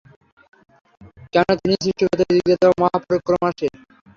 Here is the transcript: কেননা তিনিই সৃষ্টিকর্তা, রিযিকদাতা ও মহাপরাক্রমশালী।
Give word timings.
কেননা 1.33 1.53
তিনিই 1.59 1.81
সৃষ্টিকর্তা, 1.83 2.23
রিযিকদাতা 2.27 2.65
ও 2.69 2.73
মহাপরাক্রমশালী। 2.81 3.67